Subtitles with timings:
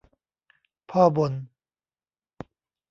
[0.89, 1.33] พ่อบ่น